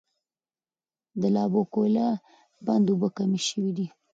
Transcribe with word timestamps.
د 1.21 1.23
لابوکویلا 1.35 2.07
بند 2.65 2.85
اوبه 2.91 3.09
کمې 3.17 3.39
شوي 3.47 3.71
دي. 3.77 3.87